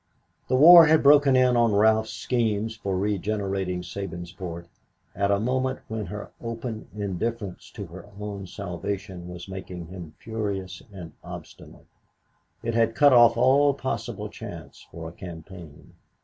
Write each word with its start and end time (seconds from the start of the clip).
The 0.47 0.55
war 0.55 0.87
had 0.87 1.03
broken 1.03 1.35
in 1.35 1.55
on 1.55 1.75
Ralph's 1.75 2.09
schemes 2.13 2.75
for 2.75 2.97
regenerating 2.97 3.83
Sabinsport 3.83 4.65
at 5.15 5.29
a 5.29 5.39
moment 5.39 5.77
when 5.89 6.07
her 6.07 6.31
open 6.41 6.87
indifference 6.97 7.69
to 7.75 7.85
her 7.85 8.07
own 8.19 8.47
salvation 8.47 9.27
was 9.29 9.47
making 9.47 9.89
him 9.89 10.15
furious 10.17 10.81
and 10.91 11.11
obstinate. 11.23 11.85
It 12.63 12.73
had 12.73 12.95
cut 12.95 13.13
off 13.13 13.37
all 13.37 13.75
possible 13.75 14.27
chance 14.29 14.87
for 14.89 15.07
a 15.07 15.11
campaign. 15.13 15.93